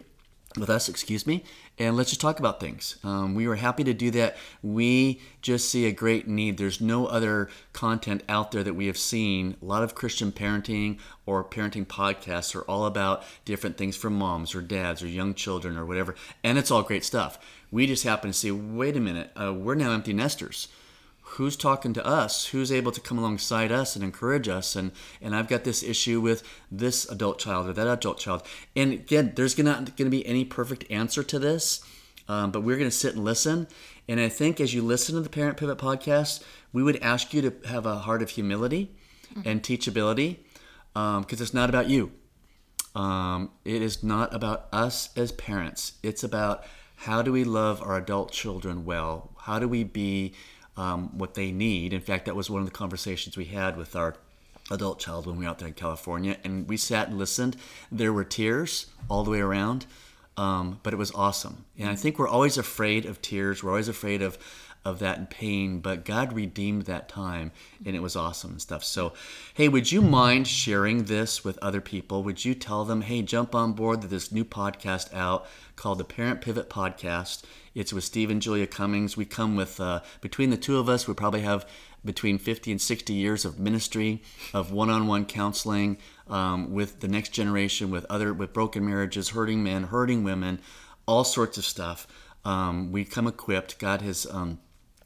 with 0.57 0.69
us, 0.69 0.89
excuse 0.89 1.25
me, 1.25 1.43
and 1.79 1.95
let's 1.97 2.09
just 2.09 2.21
talk 2.21 2.39
about 2.39 2.59
things. 2.59 2.97
Um, 3.03 3.35
we 3.35 3.47
were 3.47 3.55
happy 3.55 3.83
to 3.83 3.93
do 3.93 4.11
that. 4.11 4.37
We 4.61 5.21
just 5.41 5.69
see 5.69 5.85
a 5.85 5.91
great 5.91 6.27
need. 6.27 6.57
There's 6.57 6.81
no 6.81 7.05
other 7.07 7.49
content 7.73 8.23
out 8.29 8.51
there 8.51 8.63
that 8.63 8.75
we 8.75 8.87
have 8.87 8.97
seen. 8.97 9.55
A 9.61 9.65
lot 9.65 9.83
of 9.83 9.95
Christian 9.95 10.31
parenting 10.31 10.99
or 11.25 11.43
parenting 11.43 11.85
podcasts 11.85 12.55
are 12.55 12.63
all 12.63 12.85
about 12.85 13.23
different 13.45 13.77
things 13.77 13.95
for 13.95 14.09
moms 14.09 14.53
or 14.53 14.61
dads 14.61 15.01
or 15.01 15.07
young 15.07 15.33
children 15.33 15.77
or 15.77 15.85
whatever, 15.85 16.15
and 16.43 16.57
it's 16.57 16.71
all 16.71 16.83
great 16.83 17.03
stuff. 17.03 17.39
We 17.71 17.87
just 17.87 18.03
happen 18.03 18.29
to 18.29 18.37
see, 18.37 18.51
wait 18.51 18.95
a 18.95 18.99
minute, 18.99 19.31
uh, 19.35 19.53
we're 19.53 19.75
now 19.75 19.91
empty 19.91 20.13
nesters 20.13 20.67
who's 21.35 21.55
talking 21.55 21.93
to 21.93 22.05
us 22.05 22.47
who's 22.47 22.71
able 22.71 22.91
to 22.91 23.01
come 23.01 23.17
alongside 23.17 23.71
us 23.71 23.95
and 23.95 24.03
encourage 24.03 24.47
us. 24.47 24.75
And 24.75 24.91
and 25.21 25.35
i've 25.35 25.47
got 25.47 25.63
this 25.63 25.83
issue 25.83 26.21
with 26.21 26.43
this 26.71 27.09
adult 27.09 27.39
child 27.39 27.67
or 27.67 27.73
that 27.73 27.87
adult 27.87 28.19
child. 28.19 28.43
And 28.75 28.93
again 28.93 29.33
there's 29.35 29.57
not 29.57 29.97
going 29.97 30.09
to 30.09 30.17
be 30.17 30.25
any 30.25 30.45
perfect 30.45 30.89
answer 30.89 31.23
to 31.23 31.39
this 31.39 31.83
um, 32.27 32.51
but 32.51 32.61
we're 32.61 32.77
going 32.77 32.89
to 32.89 32.95
sit 32.95 33.15
and 33.15 33.23
listen. 33.23 33.67
And 34.07 34.19
i 34.19 34.29
think 34.29 34.59
as 34.59 34.73
you 34.73 34.81
listen 34.81 35.15
to 35.15 35.21
the 35.21 35.29
parent 35.29 35.57
pivot 35.57 35.77
podcast 35.77 36.43
we 36.71 36.83
would 36.83 37.01
ask 37.01 37.33
you 37.33 37.41
to 37.41 37.53
have 37.67 37.85
a 37.85 37.99
heart 37.99 38.21
of 38.21 38.31
humility 38.31 38.95
mm-hmm. 39.33 39.47
and 39.47 39.61
teachability 39.61 40.37
because 40.93 41.17
um, 41.17 41.25
it's 41.29 41.53
not 41.53 41.69
about 41.69 41.89
you. 41.89 42.11
Um, 42.95 43.49
it 43.65 43.81
is 43.81 44.03
not 44.03 44.33
about 44.33 44.67
us 44.71 45.09
as 45.17 45.31
parents. 45.31 45.93
It's 46.03 46.23
about 46.23 46.63
how 46.95 47.21
do 47.21 47.31
we 47.31 47.43
love 47.43 47.81
our 47.81 47.97
adult 47.97 48.31
children 48.31 48.85
well? 48.85 49.31
How 49.41 49.59
do 49.59 49.67
we 49.67 49.83
be 49.83 50.33
um, 50.77 51.17
what 51.17 51.33
they 51.35 51.51
need. 51.51 51.93
In 51.93 52.01
fact, 52.01 52.25
that 52.25 52.35
was 52.35 52.49
one 52.49 52.61
of 52.61 52.65
the 52.67 52.71
conversations 52.71 53.37
we 53.37 53.45
had 53.45 53.77
with 53.77 53.95
our 53.95 54.15
adult 54.71 54.99
child 54.99 55.25
when 55.27 55.35
we 55.37 55.43
were 55.45 55.49
out 55.51 55.59
there 55.59 55.67
in 55.67 55.73
California, 55.73 56.37
and 56.43 56.67
we 56.69 56.77
sat 56.77 57.09
and 57.09 57.17
listened. 57.17 57.57
There 57.91 58.13
were 58.13 58.23
tears 58.23 58.87
all 59.09 59.23
the 59.23 59.31
way 59.31 59.39
around. 59.41 59.85
um, 60.37 60.79
but 60.83 60.93
it 60.93 60.97
was 60.97 61.11
awesome. 61.13 61.65
And 61.77 61.89
I 61.89 61.95
think 61.95 62.17
we're 62.17 62.27
always 62.27 62.57
afraid 62.57 63.05
of 63.05 63.21
tears. 63.21 63.63
We're 63.63 63.69
always 63.71 63.87
afraid 63.87 64.21
of 64.21 64.37
of 64.85 64.99
that 64.99 65.29
pain, 65.29 65.79
but 65.79 66.03
God 66.03 66.33
redeemed 66.33 66.81
that 66.83 67.07
time 67.07 67.53
and 67.85 67.95
it 67.95 68.01
was 68.01 68.17
awesome 68.17 68.51
and 68.51 68.61
stuff. 68.61 68.83
So, 68.83 69.13
hey, 69.53 69.69
would 69.69 69.93
you 69.93 70.01
mind 70.01 70.45
sharing 70.45 71.05
this 71.05 71.41
with 71.45 71.57
other 71.59 71.79
people? 71.79 72.21
Would 72.23 72.43
you 72.43 72.53
tell 72.53 72.83
them, 72.83 73.01
hey, 73.03 73.21
jump 73.21 73.55
on 73.55 73.71
board 73.71 74.01
with 74.01 74.11
this 74.11 74.29
new 74.29 74.43
podcast 74.43 75.13
out 75.13 75.47
called 75.77 75.99
the 75.99 76.03
Parent 76.03 76.41
Pivot 76.41 76.69
Podcast? 76.69 77.43
It's 77.75 77.93
with 77.93 78.03
Steve 78.03 78.29
and 78.29 78.41
Julia 78.41 78.67
Cummings. 78.67 79.17
We 79.17 79.25
come 79.25 79.55
with, 79.55 79.79
uh, 79.79 80.01
between 80.21 80.49
the 80.49 80.57
two 80.57 80.77
of 80.77 80.89
us, 80.89 81.07
we 81.07 81.13
probably 81.13 81.41
have 81.41 81.67
between 82.05 82.37
50 82.37 82.71
and 82.71 82.81
60 82.81 83.13
years 83.13 83.45
of 83.45 83.59
ministry, 83.59 84.21
of 84.53 84.71
one 84.71 84.89
on 84.89 85.07
one 85.07 85.25
counseling 85.25 85.97
um, 86.27 86.73
with 86.73 86.99
the 86.99 87.07
next 87.07 87.29
generation, 87.29 87.89
with 87.89 88.05
other, 88.09 88.33
with 88.33 88.53
broken 88.53 88.85
marriages, 88.85 89.29
hurting 89.29 89.63
men, 89.63 89.83
hurting 89.83 90.23
women, 90.23 90.59
all 91.05 91.23
sorts 91.23 91.57
of 91.57 91.65
stuff. 91.65 92.05
Um, 92.45 92.91
we 92.91 93.05
come 93.05 93.27
equipped. 93.27 93.79
God 93.79 94.01
has 94.01 94.27
um, 94.29 94.59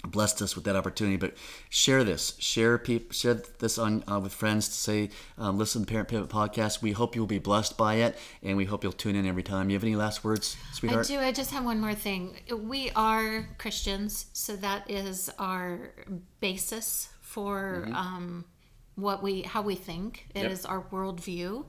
blessed 0.06 0.42
us 0.42 0.56
with 0.56 0.64
that 0.66 0.76
opportunity. 0.76 1.18
But 1.18 1.36
share 1.70 2.04
this, 2.04 2.36
share 2.40 2.78
people, 2.78 3.14
share 3.14 3.36
this 3.60 3.78
on 3.78 4.04
uh, 4.10 4.20
with 4.20 4.34
friends 4.34 4.68
to 4.68 4.74
say, 4.74 5.10
um, 5.38 5.58
listen 5.58 5.82
to 5.82 5.86
the 5.86 5.92
Parent 5.92 6.08
Pivot 6.10 6.30
podcast. 6.30 6.82
We 6.82 6.92
hope 6.94 7.16
you'll 7.16 7.26
be 7.28 7.40
blessed 7.40 7.78
by 7.78 7.96
it, 7.96 8.18
and 8.44 8.56
we 8.58 8.66
hope 8.66 8.84
you'll 8.84 8.94
tune 8.94 9.16
in 9.16 9.26
every 9.26 9.44
time. 9.44 9.70
You 9.70 9.76
have 9.76 9.84
any 9.84 9.96
last 9.96 10.24
words, 10.24 10.56
sweetheart? 10.74 11.06
I 11.06 11.14
do. 11.16 11.20
I 11.20 11.32
just 11.32 11.52
have 11.52 11.66
one 11.66 11.80
more 11.80 11.96
thing. 11.96 12.38
We 12.56 12.92
are 12.96 13.48
Christians, 13.58 14.28
so 14.34 14.56
that 14.58 14.90
is 14.90 15.30
our 15.40 15.92
basis 16.40 17.10
for 17.22 17.84
Mm-hmm. 17.86 17.96
um, 17.96 18.46
what 18.96 19.22
we 19.22 19.44
how 19.44 19.62
we 19.62 19.76
think. 19.76 20.26
It 20.34 20.46
is 20.52 20.64
Yep. 20.64 20.72
our 20.72 20.82
worldview. 20.92 21.66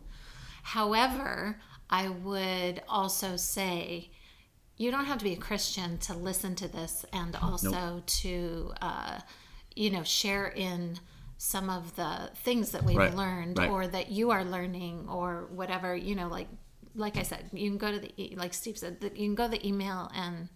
However, 0.62 1.60
I 1.90 2.08
would 2.08 2.82
also 2.88 3.36
say 3.36 4.10
you 4.78 4.90
don't 4.90 5.04
have 5.06 5.18
to 5.18 5.24
be 5.24 5.32
a 5.32 5.36
Christian 5.36 5.98
to 5.98 6.14
listen 6.14 6.54
to 6.56 6.68
this 6.68 7.04
and 7.12 7.36
also 7.36 8.02
to 8.06 8.72
uh, 8.80 9.18
you 9.76 9.90
know 9.90 10.02
share 10.04 10.46
in 10.46 10.98
some 11.36 11.68
of 11.70 11.94
the 11.96 12.30
things 12.44 12.70
that 12.72 12.82
we've 12.84 12.96
Right, 12.96 13.14
learned 13.14 13.58
right. 13.58 13.70
or 13.70 13.86
that 13.86 14.10
you 14.10 14.30
are 14.30 14.44
learning 14.44 15.06
or 15.08 15.46
whatever 15.52 15.94
you 15.94 16.16
know 16.16 16.26
like 16.28 16.48
like 16.96 17.16
i 17.16 17.22
said 17.22 17.48
you 17.52 17.70
can 17.70 17.78
go 17.78 17.92
to 17.92 18.00
the 18.00 18.34
like 18.36 18.52
steve 18.52 18.76
said 18.76 19.00
that 19.02 19.16
you 19.16 19.28
can 19.28 19.36
go 19.36 19.44
to 19.44 19.52
the 19.52 19.64
email 19.68 20.10
and 20.16 20.48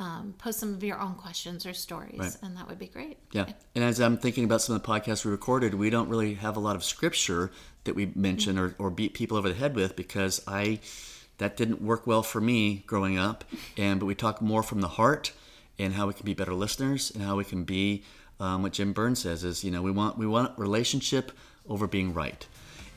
um, 0.00 0.34
post 0.36 0.58
some 0.58 0.74
of 0.74 0.82
your 0.82 0.98
own 1.00 1.14
questions 1.14 1.64
or 1.64 1.72
stories 1.72 2.18
Right. 2.18 2.36
and 2.42 2.56
that 2.56 2.66
would 2.68 2.78
be 2.78 2.88
great 2.88 3.18
Yeah. 3.30 3.46
And 3.76 3.84
as 3.84 4.00
I'm 4.00 4.16
thinking 4.18 4.42
about 4.44 4.62
some 4.62 4.74
of 4.74 4.82
the 4.82 4.88
podcasts 4.88 5.24
we 5.24 5.30
recorded, 5.30 5.74
we 5.74 5.88
don't 5.90 6.08
really 6.08 6.34
have 6.34 6.56
a 6.56 6.60
lot 6.60 6.74
of 6.76 6.82
scripture 6.84 7.50
that 7.84 7.94
we 7.94 8.10
mention 8.16 8.58
or, 8.58 8.74
or 8.78 8.90
beat 8.90 9.14
people 9.14 9.36
over 9.38 9.48
the 9.48 9.54
head 9.54 9.74
with 9.76 9.94
because 9.96 10.42
I 10.48 10.80
that 11.38 11.56
didn't 11.56 11.82
work 11.82 12.06
well 12.06 12.22
for 12.22 12.40
me 12.40 12.84
growing 12.86 13.18
up. 13.18 13.44
And 13.76 14.00
but 14.00 14.06
we 14.06 14.14
talk 14.14 14.40
more 14.40 14.62
from 14.62 14.80
the 14.80 14.88
heart 14.88 15.32
and 15.78 15.94
how 15.94 16.06
we 16.06 16.14
can 16.14 16.24
be 16.24 16.34
better 16.34 16.54
listeners 16.54 17.10
and 17.10 17.22
how 17.22 17.36
we 17.36 17.44
can 17.44 17.64
be 17.64 18.02
um, 18.40 18.62
what 18.62 18.72
Jim 18.72 18.92
Burns 18.92 19.22
says 19.22 19.44
is 19.44 19.64
you 19.64 19.70
know 19.70 19.82
we 19.82 19.90
want 19.90 20.18
we 20.18 20.26
want 20.26 20.58
relationship 20.58 21.32
over 21.68 21.86
being 21.86 22.12
right. 22.12 22.46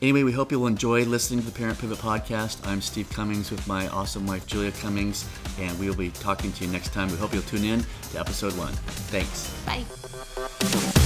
Anyway, 0.02 0.22
we 0.22 0.32
hope 0.32 0.50
you'll 0.50 0.66
enjoy 0.66 1.04
listening 1.04 1.40
to 1.40 1.46
the 1.46 1.52
Parent 1.52 1.78
Pivot 1.78 1.98
podcast. 1.98 2.66
I'm 2.66 2.80
Steve 2.80 3.10
Cummings 3.10 3.50
with 3.50 3.66
my 3.66 3.86
awesome 3.88 4.26
wife 4.26 4.46
Julia 4.46 4.72
Cummings, 4.72 5.28
and 5.58 5.78
we 5.78 5.88
will 5.90 5.96
be 5.96 6.08
talking 6.10 6.52
to 6.52 6.64
you 6.64 6.72
next 6.72 6.94
time. 6.94 7.10
We 7.10 7.18
hope 7.18 7.34
you'll 7.34 7.42
tune 7.42 7.64
in 7.64 7.84
to 8.12 8.20
episode 8.20 8.56
one. 8.56 8.72
Thanks. 9.12 9.54
bye 9.66 10.99